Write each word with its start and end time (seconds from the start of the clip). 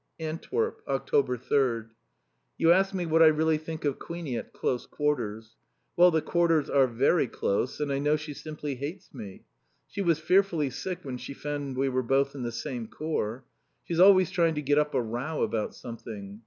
Antwerp. 0.19 0.81
October 0.87 1.37
3rd.... 1.37 1.91
You 2.57 2.71
ask 2.71 2.91
me 2.91 3.05
what 3.05 3.21
I 3.21 3.27
really 3.27 3.59
think 3.59 3.85
of 3.85 3.99
Queenie 3.99 4.35
at 4.35 4.51
close 4.51 4.87
quarters. 4.87 5.57
Well, 5.95 6.09
the 6.09 6.23
quarters 6.23 6.71
are 6.71 6.87
very 6.87 7.27
close 7.27 7.79
and 7.79 7.93
I 7.93 7.99
know 7.99 8.15
she 8.15 8.33
simply 8.33 8.73
hates 8.73 9.13
me. 9.13 9.43
She 9.85 10.01
was 10.01 10.17
fearfully 10.17 10.71
sick 10.71 11.01
when 11.05 11.19
she 11.19 11.35
found 11.35 11.77
we 11.77 11.87
were 11.87 12.01
both 12.01 12.33
in 12.33 12.41
the 12.41 12.51
same 12.51 12.87
Corps. 12.87 13.43
She's 13.83 13.99
always 13.99 14.31
trying 14.31 14.55
to 14.55 14.63
get 14.63 14.79
up 14.79 14.95
a 14.95 15.01
row 15.03 15.43
about 15.43 15.75
something. 15.75 16.39